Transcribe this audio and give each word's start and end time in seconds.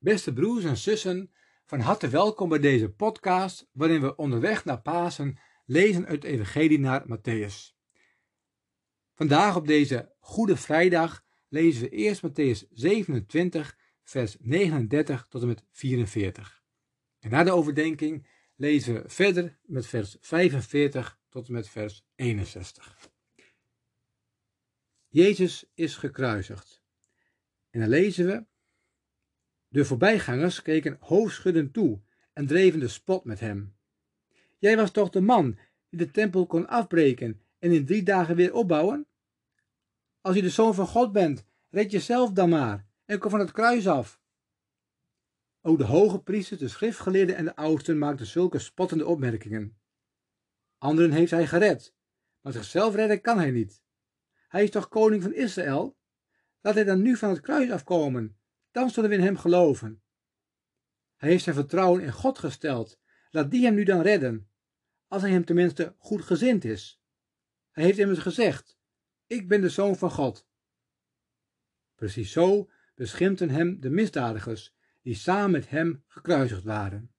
Beste 0.00 0.32
broers 0.32 0.64
en 0.64 0.76
zussen, 0.76 1.32
van 1.64 1.80
harte 1.80 2.08
welkom 2.08 2.48
bij 2.48 2.58
deze 2.58 2.90
podcast 2.90 3.68
waarin 3.72 4.00
we 4.00 4.16
onderweg 4.16 4.64
naar 4.64 4.80
Pasen 4.80 5.38
lezen 5.66 6.06
uit 6.06 6.22
het 6.22 6.32
Evangelie 6.32 6.78
naar 6.78 7.04
Matthäus. 7.06 7.76
Vandaag 9.14 9.56
op 9.56 9.66
deze 9.66 10.14
Goede 10.18 10.56
Vrijdag 10.56 11.24
lezen 11.48 11.82
we 11.82 11.88
eerst 11.88 12.22
Matthäus 12.26 12.68
27, 12.70 13.78
vers 14.02 14.36
39 14.40 15.26
tot 15.28 15.42
en 15.42 15.48
met 15.48 15.64
44. 15.70 16.62
En 17.18 17.30
na 17.30 17.44
de 17.44 17.52
overdenking 17.52 18.26
lezen 18.56 18.94
we 18.94 19.08
verder 19.08 19.58
met 19.62 19.86
vers 19.86 20.16
45 20.20 21.18
tot 21.28 21.46
en 21.46 21.52
met 21.52 21.68
vers 21.68 22.04
61. 22.14 23.10
Jezus 25.08 25.70
is 25.74 25.96
gekruisigd. 25.96 26.82
En 27.70 27.80
dan 27.80 27.88
lezen 27.88 28.26
we 28.26 28.46
de 29.68 29.84
voorbijgangers 29.84 30.62
keken 30.62 30.96
hoofdschuddend 31.00 31.72
toe 31.72 32.00
en 32.32 32.46
dreven 32.46 32.80
de 32.80 32.88
spot 32.88 33.24
met 33.24 33.40
hem. 33.40 33.76
Jij 34.58 34.76
was 34.76 34.90
toch 34.90 35.10
de 35.10 35.20
man 35.20 35.58
die 35.88 35.98
de 35.98 36.10
tempel 36.10 36.46
kon 36.46 36.68
afbreken 36.68 37.40
en 37.58 37.72
in 37.72 37.86
drie 37.86 38.02
dagen 38.02 38.36
weer 38.36 38.54
opbouwen? 38.54 39.06
Als 40.20 40.36
je 40.36 40.42
de 40.42 40.50
zoon 40.50 40.74
van 40.74 40.86
God 40.86 41.12
bent, 41.12 41.44
red 41.70 41.90
jezelf 41.90 42.32
dan 42.32 42.48
maar 42.48 42.86
en 43.04 43.18
kom 43.18 43.30
van 43.30 43.40
het 43.40 43.52
kruis 43.52 43.86
af. 43.86 44.20
Ook 45.60 45.78
de 45.78 45.84
hoge 45.84 46.22
priesters, 46.22 46.60
de 46.60 46.68
schriftgeleerden 46.68 47.36
en 47.36 47.44
de 47.44 47.56
oudsten 47.56 47.98
maakten 47.98 48.26
zulke 48.26 48.58
spottende 48.58 49.06
opmerkingen. 49.06 49.78
Anderen 50.78 51.12
heeft 51.12 51.30
hij 51.30 51.46
gered, 51.46 51.94
maar 52.40 52.52
zichzelf 52.52 52.94
redden 52.94 53.20
kan 53.20 53.38
hij 53.38 53.50
niet. 53.50 53.82
Hij 54.48 54.62
is 54.62 54.70
toch 54.70 54.88
koning 54.88 55.22
van 55.22 55.34
Israël? 55.34 55.96
Laat 56.60 56.74
hij 56.74 56.84
dan 56.84 57.02
nu 57.02 57.16
van 57.16 57.28
het 57.28 57.40
kruis 57.40 57.70
afkomen 57.70 58.37
dan 58.70 58.90
zullen 58.90 59.10
we 59.10 59.16
in 59.16 59.22
hem 59.22 59.36
geloven. 59.36 60.02
Hij 61.16 61.28
heeft 61.28 61.44
zijn 61.44 61.54
vertrouwen 61.54 62.02
in 62.02 62.12
God 62.12 62.38
gesteld. 62.38 63.00
Laat 63.30 63.50
die 63.50 63.64
hem 63.64 63.74
nu 63.74 63.84
dan 63.84 64.00
redden, 64.00 64.48
als 65.08 65.22
hij 65.22 65.30
hem 65.30 65.44
tenminste 65.44 65.94
goed 65.98 66.22
gezind 66.22 66.64
is. 66.64 67.02
Hij 67.70 67.84
heeft 67.84 67.98
immers 67.98 68.18
gezegd: 68.18 68.78
Ik 69.26 69.48
ben 69.48 69.60
de 69.60 69.68
zoon 69.68 69.96
van 69.96 70.10
God. 70.10 70.46
Precies 71.94 72.32
zo 72.32 72.70
beschimpten 72.94 73.50
hem 73.50 73.80
de 73.80 73.90
misdadigers 73.90 74.74
die 75.02 75.14
samen 75.14 75.50
met 75.50 75.68
hem 75.68 76.04
gekruisigd 76.06 76.64
waren. 76.64 77.12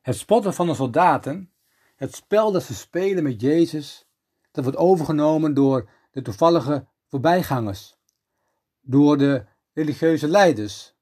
Het 0.00 0.16
spotten 0.16 0.54
van 0.54 0.66
de 0.66 0.74
soldaten, 0.74 1.52
het 1.96 2.14
spel 2.14 2.52
dat 2.52 2.62
ze 2.62 2.74
spelen 2.74 3.22
met 3.22 3.40
Jezus, 3.40 4.08
dat 4.50 4.64
wordt 4.64 4.78
overgenomen 4.78 5.54
door 5.54 5.90
de 6.10 6.22
toevallige 6.22 6.88
voorbijgangers, 7.10 7.96
door 8.80 9.18
de 9.18 9.44
religieuze 9.72 10.28
leiders 10.28 10.94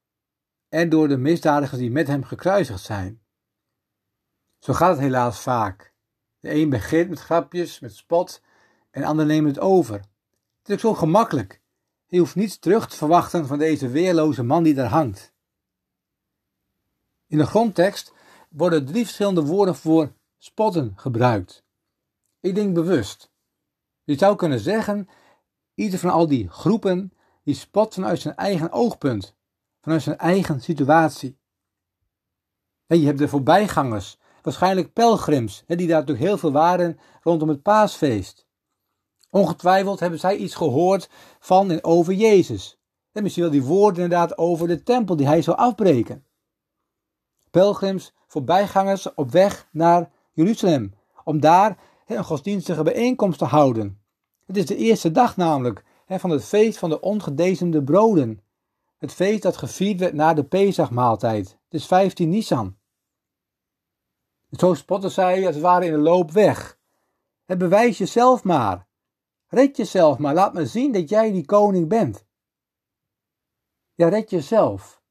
en 0.69 0.89
door 0.89 1.07
de 1.07 1.17
misdadigers 1.17 1.79
die 1.79 1.91
met 1.91 2.07
hem 2.07 2.23
gekruisigd 2.23 2.83
zijn. 2.83 3.21
Zo 4.59 4.73
gaat 4.73 4.91
het 4.91 4.99
helaas 4.99 5.39
vaak. 5.39 5.93
De 6.39 6.53
een 6.53 6.69
begint 6.69 7.09
met 7.09 7.19
grapjes, 7.19 7.79
met 7.79 7.95
spot 7.95 8.41
en 8.91 9.01
de 9.01 9.07
ander 9.07 9.25
neemt 9.25 9.47
het 9.47 9.59
over. 9.59 9.95
Het 10.61 10.69
is 10.69 10.73
ook 10.73 10.79
zo 10.79 10.93
gemakkelijk. 10.93 11.61
Je 12.05 12.19
hoeft 12.19 12.35
niets 12.35 12.59
terug 12.59 12.87
te 12.87 12.97
verwachten 12.97 13.47
van 13.47 13.57
deze 13.57 13.89
weerloze 13.89 14.43
man 14.43 14.63
die 14.63 14.73
daar 14.73 14.89
hangt. 14.89 15.33
In 17.27 17.37
de 17.37 17.45
grondtekst 17.45 18.13
worden 18.49 18.85
drie 18.85 19.03
verschillende 19.03 19.43
woorden 19.43 19.75
voor 19.75 20.13
spotten 20.37 20.93
gebruikt. 20.95 21.63
Ik 22.39 22.55
denk 22.55 22.73
bewust. 22.73 23.31
Je 24.03 24.17
zou 24.17 24.35
kunnen 24.35 24.59
zeggen 24.59 25.09
Ieder 25.79 25.99
van 25.99 26.09
al 26.09 26.27
die 26.27 26.49
groepen 26.49 27.13
die 27.43 27.55
spot 27.55 27.93
vanuit 27.93 28.19
zijn 28.19 28.35
eigen 28.35 28.71
oogpunt, 28.71 29.35
vanuit 29.81 30.01
zijn 30.01 30.17
eigen 30.17 30.61
situatie. 30.61 31.37
Je 32.85 33.05
hebt 33.05 33.17
de 33.17 33.27
voorbijgangers, 33.27 34.19
waarschijnlijk 34.41 34.93
pelgrims, 34.93 35.63
die 35.67 35.87
daar 35.87 35.99
natuurlijk 35.99 36.27
heel 36.27 36.37
veel 36.37 36.51
waren 36.51 36.99
rondom 37.21 37.49
het 37.49 37.61
paasfeest. 37.61 38.47
Ongetwijfeld 39.29 39.99
hebben 39.99 40.19
zij 40.19 40.35
iets 40.35 40.55
gehoord 40.55 41.09
van 41.39 41.71
en 41.71 41.83
over 41.83 42.13
Jezus. 42.13 42.79
En 43.11 43.23
misschien 43.23 43.43
wel 43.43 43.51
die 43.51 43.63
woorden 43.63 44.03
inderdaad 44.03 44.37
over 44.37 44.67
de 44.67 44.83
tempel 44.83 45.15
die 45.15 45.27
hij 45.27 45.41
zou 45.41 45.57
afbreken. 45.57 46.25
Pelgrims, 47.51 48.13
voorbijgangers 48.27 49.13
op 49.13 49.31
weg 49.31 49.67
naar 49.71 50.11
Jeruzalem, 50.31 50.93
om 51.23 51.39
daar 51.39 51.77
een 52.07 52.23
godsdienstige 52.23 52.83
bijeenkomst 52.83 53.39
te 53.39 53.45
houden. 53.45 53.99
Het 54.49 54.57
is 54.57 54.65
de 54.65 54.75
eerste 54.75 55.11
dag 55.11 55.37
namelijk 55.37 55.83
hè, 56.05 56.19
van 56.19 56.29
het 56.29 56.45
feest 56.45 56.77
van 56.77 56.89
de 56.89 56.99
ongedezemde 56.99 57.83
broden. 57.83 58.41
Het 58.97 59.13
feest 59.13 59.41
dat 59.41 59.57
gevierd 59.57 59.99
werd 59.99 60.13
na 60.13 60.33
de 60.33 60.43
Pesachmaaltijd. 60.43 61.47
Het 61.49 61.73
is 61.73 61.85
15 61.85 62.29
Nisan. 62.29 62.77
Zo 64.51 64.73
spotten 64.73 65.11
zij 65.11 65.45
als 65.45 65.55
het 65.55 65.63
ware 65.63 65.85
in 65.85 65.91
de 65.91 65.97
loop 65.97 66.31
weg. 66.31 66.79
Het 67.45 67.57
bewijs 67.57 67.97
jezelf 67.97 68.43
maar. 68.43 68.87
Red 69.47 69.77
jezelf 69.77 70.17
maar. 70.17 70.33
Laat 70.33 70.53
me 70.53 70.65
zien 70.65 70.91
dat 70.91 71.09
jij 71.09 71.31
die 71.31 71.45
koning 71.45 71.87
bent. 71.87 72.25
Ja, 73.93 74.07
red 74.07 74.29
jezelf. 74.29 75.01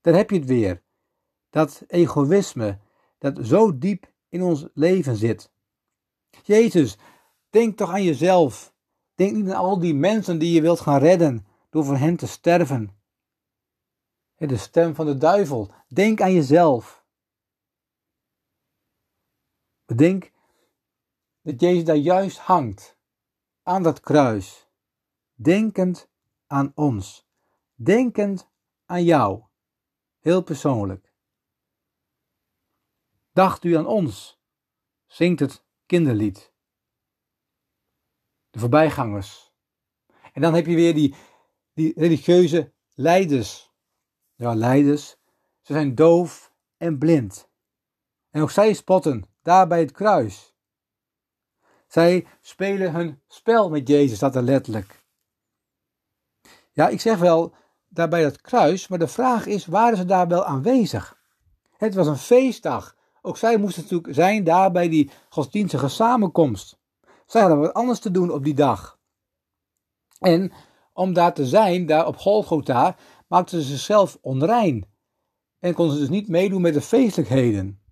Daar 0.00 0.14
heb 0.14 0.30
je 0.30 0.36
het 0.36 0.46
weer. 0.46 0.82
Dat 1.50 1.84
egoïsme 1.86 2.78
dat 3.18 3.38
zo 3.42 3.78
diep 3.78 4.12
in 4.28 4.42
ons 4.42 4.66
leven 4.74 5.16
zit. 5.16 5.52
Jezus, 6.42 6.98
Denk 7.52 7.76
toch 7.76 7.90
aan 7.90 8.02
jezelf. 8.02 8.74
Denk 9.14 9.36
niet 9.36 9.50
aan 9.50 9.56
al 9.56 9.78
die 9.78 9.94
mensen 9.94 10.38
die 10.38 10.52
je 10.52 10.60
wilt 10.60 10.80
gaan 10.80 10.98
redden 10.98 11.46
door 11.70 11.84
voor 11.84 11.96
hen 11.96 12.16
te 12.16 12.26
sterven. 12.26 12.96
De 14.36 14.56
stem 14.56 14.94
van 14.94 15.06
de 15.06 15.16
duivel. 15.16 15.70
Denk 15.88 16.20
aan 16.20 16.32
jezelf. 16.32 17.04
Bedenk 19.84 20.32
dat 21.42 21.60
Jezus 21.60 21.84
daar 21.84 21.96
juist 21.96 22.38
hangt, 22.38 22.98
aan 23.62 23.82
dat 23.82 24.00
kruis, 24.00 24.68
denkend 25.34 26.08
aan 26.46 26.72
ons, 26.74 27.28
denkend 27.74 28.50
aan 28.84 29.04
jou, 29.04 29.42
heel 30.18 30.42
persoonlijk. 30.42 31.12
Dacht 33.32 33.64
u 33.64 33.76
aan 33.76 33.86
ons, 33.86 34.40
zingt 35.06 35.40
het 35.40 35.64
kinderlied 35.86 36.51
de 38.52 38.58
voorbijgangers. 38.58 39.52
En 40.32 40.40
dan 40.40 40.54
heb 40.54 40.66
je 40.66 40.74
weer 40.74 40.94
die, 40.94 41.14
die 41.74 41.92
religieuze 41.96 42.72
leiders. 42.94 43.70
Ja, 44.34 44.54
leiders. 44.54 45.16
Ze 45.60 45.72
zijn 45.72 45.94
doof 45.94 46.52
en 46.76 46.98
blind. 46.98 47.48
En 48.30 48.42
ook 48.42 48.50
zij 48.50 48.72
spotten 48.72 49.24
daar 49.42 49.66
bij 49.66 49.80
het 49.80 49.92
kruis. 49.92 50.54
Zij 51.86 52.26
spelen 52.40 52.92
hun 52.92 53.20
spel 53.28 53.70
met 53.70 53.88
Jezus, 53.88 54.18
dat 54.18 54.36
er 54.36 54.42
letterlijk. 54.42 55.04
Ja, 56.72 56.88
ik 56.88 57.00
zeg 57.00 57.18
wel 57.18 57.54
daar 57.88 58.08
bij 58.08 58.22
dat 58.22 58.40
kruis, 58.40 58.88
maar 58.88 58.98
de 58.98 59.08
vraag 59.08 59.46
is, 59.46 59.66
waren 59.66 59.96
ze 59.96 60.04
daar 60.04 60.28
wel 60.28 60.44
aanwezig? 60.44 61.20
Het 61.76 61.94
was 61.94 62.06
een 62.06 62.16
feestdag. 62.16 62.96
Ook 63.22 63.36
zij 63.36 63.56
moesten 63.56 63.82
natuurlijk 63.82 64.14
zijn 64.14 64.44
daar 64.44 64.72
bij 64.72 64.88
die 64.88 65.10
godsdienstige 65.28 65.88
samenkomst. 65.88 66.80
Zij 67.32 67.40
hadden 67.40 67.60
wat 67.60 67.74
anders 67.74 67.98
te 67.98 68.10
doen 68.10 68.30
op 68.30 68.44
die 68.44 68.54
dag. 68.54 68.98
En 70.18 70.52
om 70.92 71.12
daar 71.12 71.34
te 71.34 71.46
zijn, 71.46 71.86
daar 71.86 72.06
op 72.06 72.16
Golgotha, 72.16 72.96
maakten 73.28 73.62
ze 73.62 73.68
zichzelf 73.68 74.18
onrein. 74.20 74.90
En 75.58 75.74
konden 75.74 75.94
ze 75.94 76.00
dus 76.00 76.10
niet 76.10 76.28
meedoen 76.28 76.62
met 76.62 76.74
de 76.74 76.80
feestelijkheden. 76.80 77.82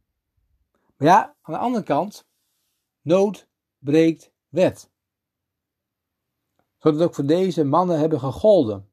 Maar 0.97 1.09
ja, 1.09 1.37
aan 1.43 1.55
de 1.55 1.61
andere 1.61 1.85
kant, 1.85 2.27
nood 3.03 3.49
breekt 3.79 4.33
wet. 4.49 4.91
Zodat 6.79 7.03
ook 7.03 7.15
voor 7.15 7.27
deze 7.27 7.65
mannen 7.65 7.99
hebben 7.99 8.21
gegolden. 8.21 8.91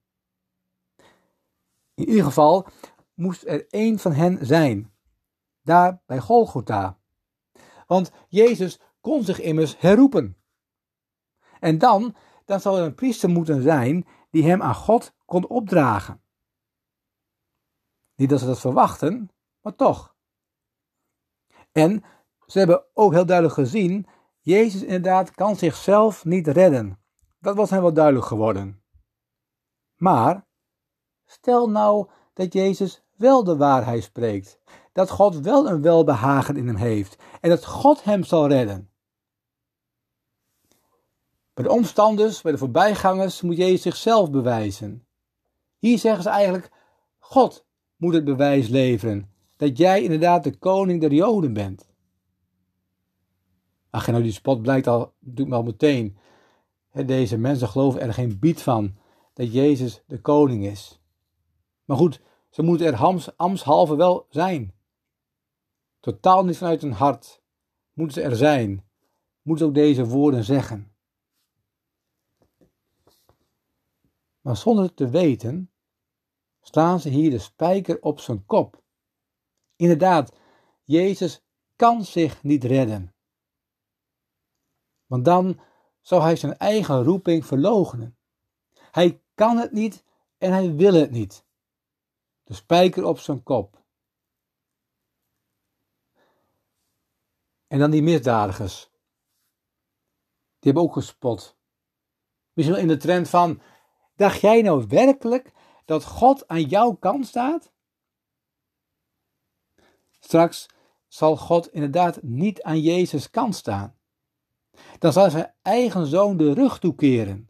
In 1.94 2.10
ieder 2.10 2.24
geval 2.24 2.68
moest 3.14 3.44
er 3.46 3.68
één 3.68 4.00
van 4.00 4.12
hen 4.12 4.46
zijn, 4.46 4.94
daar 5.62 6.02
bij 6.06 6.20
Golgotha. 6.20 7.00
Want 7.88 8.12
Jezus 8.28 8.80
kon 9.02 9.24
zich 9.24 9.40
immers 9.40 9.80
herroepen. 9.80 10.38
En 11.60 11.78
dan, 11.78 12.16
dan 12.46 12.60
zou 12.60 12.80
er 12.80 12.86
een 12.86 12.96
priester 12.96 13.30
moeten 13.30 13.62
zijn 13.62 14.08
die 14.30 14.44
hem 14.44 14.62
aan 14.62 14.76
God 14.76 15.14
kon 15.26 15.48
opdragen. 15.48 16.22
Niet 18.16 18.30
dat 18.30 18.40
ze 18.40 18.46
dat 18.46 18.60
verwachten, 18.60 19.30
maar 19.62 19.76
toch. 19.76 20.16
En 21.72 22.04
ze 22.46 22.58
hebben 22.58 22.86
ook 22.94 23.14
heel 23.14 23.26
duidelijk 23.26 23.56
gezien, 23.56 24.08
Jezus 24.40 24.82
inderdaad 24.82 25.32
kan 25.32 25.56
zichzelf 25.56 26.26
niet 26.26 26.48
redden. 26.48 27.00
Dat 27.40 27.56
was 27.56 27.70
hem 27.70 27.82
wel 27.82 27.94
duidelijk 27.94 28.26
geworden. 28.26 28.84
Maar 29.96 30.48
stel 31.26 31.70
nou 31.70 32.10
dat 32.34 32.54
Jezus 32.54 33.04
wel 33.16 33.44
de 33.44 33.58
waarheid 33.58 34.04
spreekt, 34.04 34.60
dat 34.98 35.10
God 35.10 35.40
wel 35.40 35.70
een 35.70 35.82
welbehagen 35.82 36.56
in 36.56 36.68
hem 36.68 36.76
heeft 36.76 37.18
en 37.42 37.50
dat 37.50 37.66
God 37.66 38.04
hem 38.04 38.24
zal 38.24 38.48
redden. 38.48 38.90
Bij 41.54 41.64
de 41.64 41.72
omstanders, 41.72 42.42
bij 42.42 42.52
de 42.52 42.58
voorbijgangers 42.58 43.42
moet 43.42 43.58
Jezus 43.58 43.82
zichzelf 43.82 44.32
bewijzen. 44.32 45.08
Hier 45.78 45.98
zeggen 45.98 46.24
ze 46.24 46.30
eigenlijk: 46.30 46.72
God 47.18 47.66
moet 47.96 48.14
het 48.14 48.24
bewijs 48.24 48.68
leveren 48.68 49.32
dat 49.56 49.78
jij 49.78 50.04
inderdaad 50.04 50.44
de 50.44 50.58
koning 50.58 51.02
der 51.02 51.14
Joden 51.14 51.54
bent. 51.54 51.90
Ach, 53.90 54.08
nou 54.08 54.24
die 54.24 54.32
spot 54.32 54.62
blijkt 54.62 54.88
al, 54.88 55.14
natuurlijk 55.20 55.56
al 55.56 55.64
meteen. 55.64 56.18
Deze 57.06 57.38
mensen 57.38 57.68
geloven 57.68 58.02
er 58.02 58.14
geen 58.14 58.40
bied 58.40 58.62
van 58.62 58.96
dat 59.34 59.54
Jezus 59.54 60.04
de 60.08 60.22
koning 60.22 60.66
is. 60.66 61.00
Maar 61.86 61.98
goed, 61.98 62.22
ze 62.50 62.62
moeten 62.62 62.88
er 62.88 62.96
hams, 62.96 63.38
amshalve 63.38 63.96
wel 63.96 64.26
zijn. 64.30 64.76
Totaal 66.00 66.46
niet 66.46 66.58
vanuit 66.58 66.82
hun 66.82 66.92
hart. 66.92 67.42
Moeten 67.94 68.22
ze 68.22 68.30
er 68.30 68.36
zijn. 68.36 68.90
Moeten 69.42 69.66
ze 69.66 69.72
ook 69.72 69.78
deze 69.78 70.06
woorden 70.06 70.44
zeggen. 70.44 70.96
Maar 74.42 74.58
zonder 74.58 74.84
het 74.84 74.96
te 74.96 75.10
weten, 75.10 75.72
slaan 76.62 77.00
ze 77.00 77.10
hier 77.10 77.30
de 77.30 77.40
spijker 77.40 78.02
op 78.02 78.20
zijn 78.20 78.46
kop. 78.46 78.84
Inderdaad, 79.76 80.36
Jezus 80.84 81.46
kan 81.76 82.04
zich 82.04 82.44
niet 82.44 82.64
redden. 82.64 83.16
Want 85.06 85.26
dan 85.26 85.60
zou 86.02 86.22
hij 86.22 86.36
zijn 86.36 86.58
eigen 86.58 87.04
roeping 87.04 87.46
verloochenen. 87.46 88.18
Hij 88.92 89.22
kan 89.36 89.58
het 89.58 89.72
niet 89.72 90.04
en 90.38 90.52
hij 90.52 90.76
wil 90.76 90.94
het 90.94 91.12
niet. 91.12 91.46
De 92.44 92.54
spijker 92.54 93.06
op 93.06 93.20
zijn 93.20 93.44
kop. 93.44 93.86
En 97.68 97.80
dan 97.80 97.92
die 97.92 98.02
misdadigers. 98.02 98.90
Die 100.60 100.72
hebben 100.72 100.84
ook 100.84 100.94
gespot. 100.94 101.58
Misschien 102.54 102.78
in 102.78 102.88
de 102.88 102.98
trend 102.98 103.30
van: 103.30 103.62
dacht 104.16 104.42
jij 104.42 104.62
nou 104.62 104.86
werkelijk 104.88 105.52
dat 105.86 106.04
God 106.04 106.48
aan 106.48 106.64
jouw 106.64 106.94
kant 106.94 107.28
staat? 107.28 107.72
Straks 110.20 110.68
zal 111.08 111.38
God 111.38 111.72
inderdaad 111.72 112.22
niet 112.22 112.62
aan 112.62 112.80
Jezus 112.80 113.30
kant 113.30 113.56
staan. 113.56 113.96
Dan 115.00 115.14
zal 115.14 115.30
zijn 115.30 115.54
eigen 115.62 116.06
zoon 116.06 116.38
de 116.38 116.54
rug 116.54 116.80
toekeren. 116.80 117.50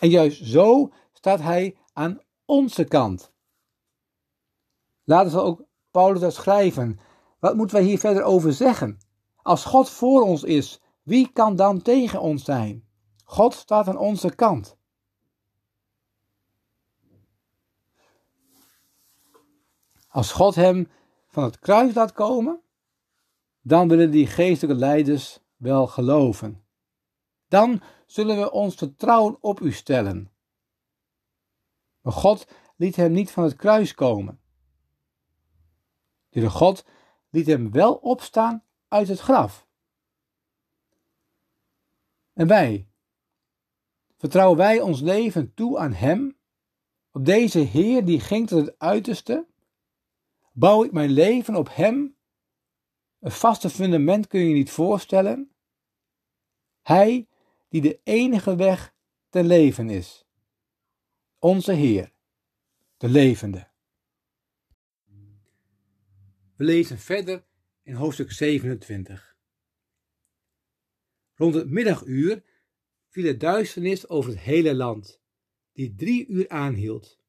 En 0.00 0.08
juist 0.08 0.44
zo 0.44 0.92
staat 1.12 1.40
hij 1.40 1.76
aan 1.92 2.20
onze 2.44 2.84
kant. 2.84 3.32
Laten 5.04 5.32
we 5.32 5.40
ook 5.40 5.64
Paulus 5.90 6.20
dat 6.20 6.34
schrijven. 6.34 6.98
Wat 7.38 7.56
moeten 7.56 7.76
wij 7.76 7.84
hier 7.84 7.98
verder 7.98 8.22
over 8.22 8.52
zeggen? 8.52 8.98
Als 9.36 9.64
God 9.64 9.90
voor 9.90 10.22
ons 10.22 10.42
is, 10.42 10.80
wie 11.02 11.32
kan 11.32 11.56
dan 11.56 11.82
tegen 11.82 12.20
ons 12.20 12.44
zijn? 12.44 12.88
God 13.24 13.54
staat 13.54 13.88
aan 13.88 13.98
onze 13.98 14.34
kant. 14.34 14.76
Als 20.08 20.32
God 20.32 20.54
hem 20.54 20.88
van 21.28 21.44
het 21.44 21.58
kruis 21.58 21.94
laat 21.94 22.12
komen, 22.12 22.60
dan 23.62 23.88
willen 23.88 24.10
die 24.10 24.26
geestelijke 24.26 24.80
leiders 24.80 25.40
wel 25.56 25.86
geloven. 25.86 26.64
Dan 27.48 27.82
zullen 28.06 28.36
we 28.38 28.50
ons 28.50 28.74
vertrouwen 28.74 29.36
op 29.40 29.60
u 29.60 29.72
stellen. 29.72 30.30
Maar 32.00 32.12
God 32.12 32.46
liet 32.76 32.96
hem 32.96 33.12
niet 33.12 33.30
van 33.30 33.44
het 33.44 33.56
kruis 33.56 33.94
komen. 33.94 34.40
De 36.28 36.50
God 36.50 36.84
liet 37.36 37.46
hem 37.46 37.70
wel 37.70 37.94
opstaan 37.94 38.64
uit 38.88 39.08
het 39.08 39.20
graf. 39.20 39.66
En 42.32 42.46
wij, 42.46 42.88
vertrouwen 44.16 44.56
wij 44.56 44.80
ons 44.80 45.00
leven 45.00 45.54
toe 45.54 45.78
aan 45.78 45.92
Hem, 45.92 46.38
op 47.10 47.24
deze 47.24 47.58
Heer 47.58 48.04
die 48.04 48.20
ging 48.20 48.48
tot 48.48 48.66
het 48.66 48.78
uiterste? 48.78 49.46
Bouw 50.52 50.84
ik 50.84 50.92
mijn 50.92 51.10
leven 51.10 51.54
op 51.54 51.68
Hem? 51.70 52.16
Een 53.18 53.30
vaste 53.30 53.70
fundament 53.70 54.26
kun 54.26 54.40
je 54.40 54.54
niet 54.54 54.70
voorstellen. 54.70 55.50
Hij 56.82 57.28
die 57.68 57.80
de 57.80 58.00
enige 58.02 58.56
weg 58.56 58.94
ten 59.28 59.46
leven 59.46 59.90
is. 59.90 60.26
Onze 61.38 61.72
Heer, 61.72 62.12
de 62.96 63.08
levende. 63.08 63.74
We 66.56 66.64
lezen 66.64 66.98
verder 66.98 67.44
in 67.82 67.94
hoofdstuk 67.94 68.32
27. 68.32 69.36
Rond 71.34 71.54
het 71.54 71.70
middaguur 71.70 72.44
viel 73.08 73.24
de 73.24 73.36
duisternis 73.36 74.08
over 74.08 74.30
het 74.30 74.40
hele 74.40 74.74
land, 74.74 75.20
die 75.72 75.94
drie 75.94 76.26
uur 76.26 76.48
aanhield. 76.48 77.20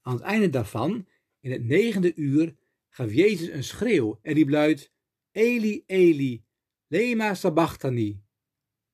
Aan 0.00 0.14
het 0.14 0.22
einde 0.22 0.50
daarvan, 0.50 1.08
in 1.40 1.50
het 1.50 1.64
negende 1.64 2.14
uur, 2.14 2.56
gaf 2.88 3.12
Jezus 3.12 3.48
een 3.48 3.64
schreeuw 3.64 4.18
en 4.22 4.34
die 4.34 4.50
luid: 4.50 4.92
Eli, 5.30 5.82
Eli, 5.86 6.44
lema 6.86 7.34
sabachthani. 7.34 8.22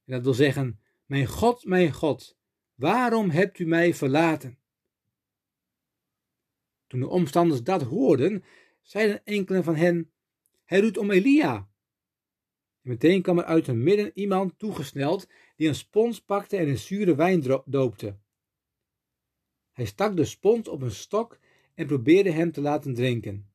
En 0.05 0.13
dat 0.13 0.23
wil 0.23 0.35
zeggen: 0.35 0.81
Mijn 1.05 1.27
God, 1.27 1.65
mijn 1.65 1.93
God, 1.93 2.39
waarom 2.75 3.31
hebt 3.31 3.59
u 3.59 3.65
mij 3.65 3.95
verlaten? 3.95 4.59
Toen 6.87 7.01
de 7.01 7.09
omstanders 7.09 7.63
dat 7.63 7.83
hoorden, 7.83 8.45
zeiden 8.83 9.25
enkele 9.25 9.63
van 9.63 9.75
hen: 9.77 10.13
Hij 10.65 10.81
roept 10.81 10.97
om 10.97 11.11
Elia. 11.11 11.71
En 12.83 12.91
meteen 12.91 13.23
kwam 13.23 13.39
er 13.39 13.45
uit 13.45 13.67
hun 13.67 13.83
midden 13.83 14.11
iemand 14.15 14.59
toegesneld 14.59 15.29
die 15.57 15.69
een 15.69 15.75
spons 15.75 16.21
pakte 16.21 16.57
en 16.57 16.67
in 16.67 16.79
zure 16.79 17.15
wijn 17.15 17.63
doopte. 17.65 18.19
Hij 19.73 19.85
stak 19.85 20.17
de 20.17 20.25
spons 20.25 20.69
op 20.69 20.83
een 20.83 20.91
stok 20.91 21.39
en 21.75 21.87
probeerde 21.87 22.31
hem 22.31 22.53
te 22.53 22.61
laten 22.61 22.95
drinken. 22.95 23.53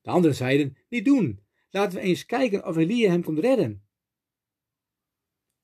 De 0.00 0.10
anderen 0.10 0.36
zeiden: 0.36 0.76
Niet 0.88 1.04
doen, 1.04 1.40
laten 1.70 1.98
we 1.98 2.04
eens 2.04 2.26
kijken 2.26 2.66
of 2.66 2.76
Elia 2.76 3.10
hem 3.10 3.22
komt 3.22 3.38
redden. 3.38 3.84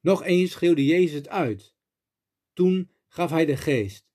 Nog 0.01 0.25
eens 0.25 0.51
schreeuwde 0.51 0.85
Jezus 0.85 1.13
het 1.13 1.29
uit. 1.29 1.75
Toen 2.53 2.91
gaf 3.07 3.31
hij 3.31 3.45
de 3.45 3.57
geest. 3.57 4.07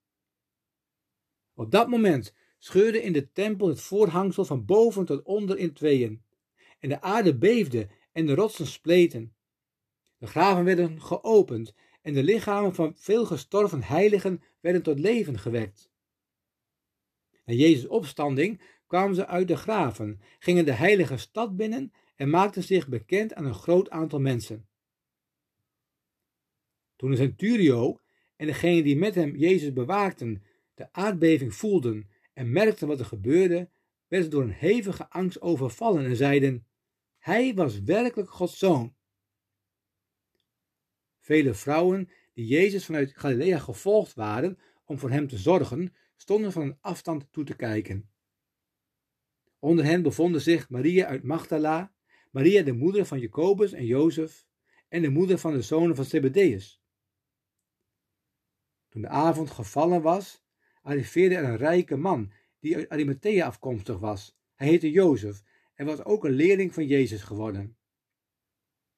Op 1.53 1.71
dat 1.71 1.89
moment 1.89 2.33
scheurde 2.63 3.01
in 3.01 3.13
de 3.13 3.31
tempel 3.31 3.67
het 3.67 3.81
voorhangsel 3.81 4.45
van 4.45 4.65
boven 4.65 5.05
tot 5.05 5.23
onder 5.23 5.57
in 5.57 5.73
tweeën. 5.73 6.23
En 6.79 6.89
de 6.89 7.01
aarde 7.01 7.37
beefde 7.37 7.87
en 8.11 8.25
de 8.25 8.33
rotsen 8.33 8.67
spleten. 8.67 9.35
De 10.17 10.27
graven 10.27 10.63
werden 10.63 11.01
geopend 11.01 11.73
en 12.01 12.13
de 12.13 12.23
lichamen 12.23 12.75
van 12.75 12.93
veel 12.95 13.25
gestorven 13.25 13.83
heiligen 13.83 14.43
werden 14.59 14.83
tot 14.83 14.99
leven 14.99 15.39
gewekt. 15.39 15.91
Na 17.45 17.53
Jezus' 17.53 17.87
opstanding 17.87 18.61
kwamen 18.87 19.15
ze 19.15 19.27
uit 19.27 19.47
de 19.47 19.57
graven, 19.57 20.21
gingen 20.39 20.65
de 20.65 20.71
heilige 20.71 21.17
stad 21.17 21.55
binnen 21.55 21.93
en 22.15 22.29
maakten 22.29 22.63
zich 22.63 22.87
bekend 22.87 23.33
aan 23.33 23.45
een 23.45 23.53
groot 23.53 23.89
aantal 23.89 24.19
mensen. 24.19 24.67
Toen 26.95 27.11
de 27.11 27.17
centurio 27.17 27.99
en 28.35 28.45
degenen 28.45 28.83
die 28.83 28.97
met 28.97 29.15
hem 29.15 29.35
Jezus 29.35 29.73
bewaakten 29.73 30.43
de 30.73 30.93
aardbeving 30.93 31.55
voelden 31.55 32.09
en 32.33 32.51
merkten 32.51 32.87
wat 32.87 32.99
er 32.99 33.05
gebeurde, 33.05 33.69
werden 34.07 34.29
ze 34.29 34.35
door 34.35 34.43
een 34.43 34.53
hevige 34.53 35.09
angst 35.09 35.41
overvallen 35.41 36.05
en 36.05 36.15
zeiden: 36.15 36.67
Hij 37.17 37.53
was 37.53 37.81
werkelijk 37.81 38.29
Gods 38.29 38.57
zoon. 38.57 38.95
Vele 41.19 41.53
vrouwen 41.53 42.09
die 42.33 42.45
Jezus 42.45 42.85
vanuit 42.85 43.17
Galilea 43.17 43.59
gevolgd 43.59 44.13
waren 44.13 44.59
om 44.85 44.99
voor 44.99 45.09
hem 45.09 45.27
te 45.27 45.37
zorgen, 45.37 45.95
stonden 46.15 46.51
van 46.51 46.61
een 46.61 46.77
afstand 46.81 47.31
toe 47.31 47.43
te 47.43 47.55
kijken. 47.55 48.09
Onder 49.59 49.85
hen 49.85 50.01
bevonden 50.01 50.41
zich 50.41 50.69
Maria 50.69 51.05
uit 51.05 51.23
Magdala, 51.23 51.93
Maria 52.31 52.63
de 52.63 52.71
moeder 52.73 53.05
van 53.05 53.19
Jacobus 53.19 53.71
en 53.71 53.85
Jozef 53.85 54.47
en 54.87 55.01
de 55.01 55.09
moeder 55.09 55.37
van 55.37 55.53
de 55.53 55.61
zonen 55.61 55.95
van 55.95 56.05
Zebedeus. 56.05 56.81
Toen 58.89 59.01
de 59.01 59.07
avond 59.07 59.51
gevallen 59.51 60.01
was, 60.01 60.40
arriveerde 60.81 61.35
er 61.35 61.43
een 61.43 61.57
rijke 61.57 61.95
man 61.95 62.31
die 62.59 62.75
uit 62.75 62.89
Arimathea 62.89 63.45
afkomstig 63.45 63.99
was. 63.99 64.37
Hij 64.55 64.67
heette 64.67 64.91
Jozef 64.91 65.43
en 65.75 65.85
was 65.85 66.03
ook 66.03 66.23
een 66.23 66.31
leerling 66.31 66.73
van 66.73 66.87
Jezus 66.87 67.23
geworden. 67.23 67.77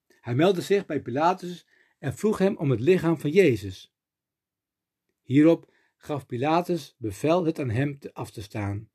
Hij 0.07 0.35
meldde 0.35 0.61
zich 0.61 0.85
bij 0.85 1.01
Pilatus 1.01 1.67
en 1.99 2.13
vroeg 2.13 2.37
hem 2.37 2.57
om 2.57 2.69
het 2.69 2.79
lichaam 2.79 3.17
van 3.17 3.29
Jezus. 3.29 3.93
Hierop 5.21 5.73
gaf 5.97 6.25
Pilatus 6.25 6.95
bevel 6.97 7.45
het 7.45 7.59
aan 7.59 7.69
hem 7.69 7.97
af 8.13 8.31
te 8.31 8.41
staan. 8.41 8.89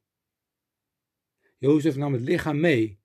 Jozef 1.56 1.96
nam 1.96 2.12
het 2.12 2.22
lichaam 2.22 2.60
mee, 2.60 3.00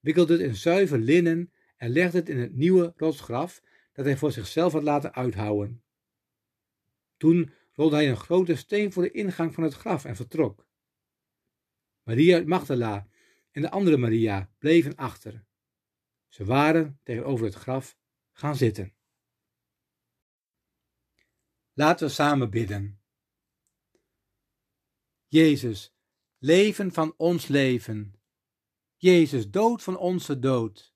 wikkelde 0.00 0.32
het 0.32 0.42
in 0.42 0.54
zuiver 0.54 0.98
linnen 0.98 1.52
en 1.76 1.90
legde 1.90 2.18
het 2.18 2.28
in 2.28 2.38
het 2.38 2.54
nieuwe 2.54 2.92
rotsgraf 2.96 3.62
dat 3.92 4.04
hij 4.04 4.16
voor 4.16 4.32
zichzelf 4.32 4.72
had 4.72 4.82
laten 4.82 5.14
uithouwen. 5.14 5.82
Toen 7.16 7.52
rolde 7.76 7.96
hij 7.96 8.10
een 8.10 8.16
grote 8.16 8.56
steen 8.56 8.92
voor 8.92 9.02
de 9.02 9.10
ingang 9.10 9.54
van 9.54 9.62
het 9.62 9.74
graf 9.74 10.04
en 10.04 10.16
vertrok. 10.16 10.66
Maria 12.02 12.42
Magdala 12.46 13.08
en 13.50 13.62
de 13.62 13.70
andere 13.70 13.96
Maria 13.96 14.50
bleven 14.58 14.94
achter. 14.94 15.44
Ze 16.28 16.44
waren 16.44 17.00
tegenover 17.02 17.44
het 17.44 17.54
graf 17.54 17.98
gaan 18.32 18.56
zitten. 18.56 18.94
Laten 21.72 22.06
we 22.06 22.12
samen 22.12 22.50
bidden. 22.50 23.00
Jezus, 25.26 25.94
leven 26.38 26.92
van 26.92 27.14
ons 27.16 27.46
leven. 27.46 28.20
Jezus, 28.96 29.50
dood 29.50 29.82
van 29.82 29.98
onze 29.98 30.38
dood. 30.38 30.94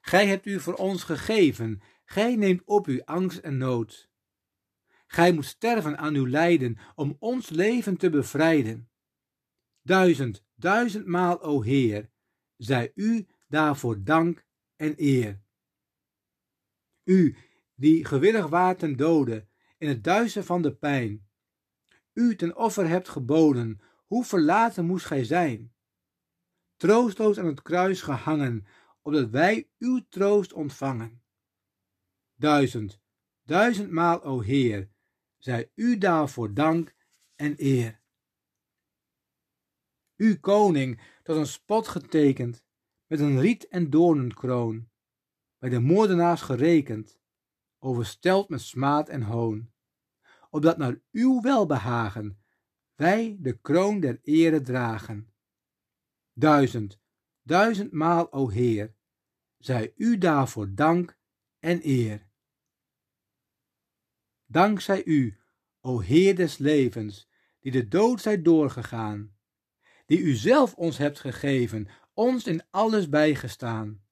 Gij 0.00 0.26
hebt 0.26 0.46
u 0.46 0.60
voor 0.60 0.74
ons 0.74 1.02
gegeven, 1.02 1.82
gij 2.04 2.36
neemt 2.36 2.62
op 2.64 2.86
uw 2.86 3.04
angst 3.04 3.38
en 3.38 3.56
nood. 3.56 4.09
Gij 5.12 5.32
moet 5.32 5.44
sterven 5.44 5.98
aan 5.98 6.14
uw 6.14 6.28
lijden 6.28 6.78
om 6.94 7.16
ons 7.18 7.48
leven 7.48 7.96
te 7.96 8.10
bevrijden. 8.10 8.90
Duizend, 9.82 10.44
duizendmaal, 10.54 11.42
o 11.42 11.62
Heer, 11.62 12.10
zij 12.56 12.92
u 12.94 13.26
daarvoor 13.48 14.02
dank 14.04 14.44
en 14.76 14.94
eer. 14.96 15.40
U, 17.04 17.36
die 17.74 18.04
gewillig 18.04 18.46
waart 18.46 18.78
ten 18.78 18.96
dode, 18.96 19.46
in 19.78 19.88
het 19.88 20.04
duister 20.04 20.44
van 20.44 20.62
de 20.62 20.74
pijn, 20.74 21.28
u 22.12 22.36
ten 22.36 22.56
offer 22.56 22.88
hebt 22.88 23.08
geboden, 23.08 23.80
hoe 24.06 24.24
verlaten 24.24 24.84
moest 24.84 25.06
gij 25.06 25.24
zijn? 25.24 25.72
Troostloos 26.76 27.38
aan 27.38 27.46
het 27.46 27.62
kruis 27.62 28.02
gehangen, 28.02 28.66
opdat 29.02 29.30
wij 29.30 29.70
uw 29.78 30.00
troost 30.08 30.52
ontvangen. 30.52 31.22
Duizend, 32.34 33.00
duizendmaal, 33.42 34.22
o 34.22 34.40
Heer, 34.40 34.90
zij 35.40 35.70
u 35.74 35.98
daarvoor 35.98 36.54
dank 36.54 36.94
en 37.36 37.54
eer. 37.56 38.00
U 40.16 40.36
koning, 40.36 41.00
tot 41.22 41.36
een 41.36 41.46
spot 41.46 41.88
getekend, 41.88 42.64
met 43.06 43.20
een 43.20 43.40
riet 43.40 43.68
en 43.68 43.90
doornenkroon, 43.90 44.90
bij 45.58 45.70
de 45.70 45.78
moordenaars 45.78 46.40
gerekend, 46.40 47.18
oversteld 47.78 48.48
met 48.48 48.60
smaad 48.60 49.08
en 49.08 49.22
hoon, 49.22 49.72
opdat 50.50 50.76
naar 50.76 51.00
uw 51.10 51.40
welbehagen 51.40 52.42
wij 52.94 53.36
de 53.40 53.58
kroon 53.60 54.00
der 54.00 54.18
ere 54.22 54.60
dragen. 54.60 55.32
Duizend, 56.32 57.00
duizendmaal, 57.42 58.32
o 58.32 58.48
Heer, 58.48 58.94
zij 59.58 59.92
u 59.96 60.18
daarvoor 60.18 60.74
dank 60.74 61.18
en 61.58 61.80
eer. 61.82 62.29
Dank 64.50 64.80
zij 64.80 65.04
u, 65.04 65.38
o 65.80 66.00
Heer 66.00 66.36
des 66.36 66.58
levens, 66.58 67.28
die 67.60 67.72
de 67.72 67.88
dood 67.88 68.20
zijt 68.20 68.44
doorgegaan, 68.44 69.36
die 70.06 70.18
u 70.18 70.34
zelf 70.34 70.74
ons 70.74 70.98
hebt 70.98 71.20
gegeven, 71.20 71.88
ons 72.14 72.46
in 72.46 72.62
alles 72.70 73.08
bijgestaan. 73.08 74.04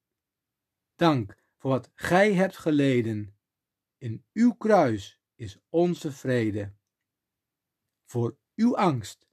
Dank 0.94 1.36
voor 1.56 1.70
wat 1.70 1.90
gij 1.94 2.34
hebt 2.34 2.56
geleden. 2.56 3.38
In 3.96 4.24
uw 4.32 4.52
kruis 4.52 5.20
is 5.34 5.58
onze 5.68 6.12
vrede. 6.12 6.74
Voor 8.04 8.38
uw 8.54 8.76
angst 8.76 9.28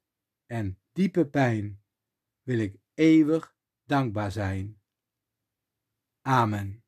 en 0.46 0.80
diepe 0.92 1.28
pijn 1.28 1.84
wil 2.42 2.60
ik 2.60 2.78
eeuwig 2.94 3.56
dankbaar 3.84 4.32
zijn. 4.32 4.82
Amen. 6.22 6.85